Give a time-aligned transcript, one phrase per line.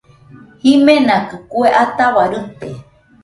[0.61, 2.69] Jimenakɨ kue ataua rite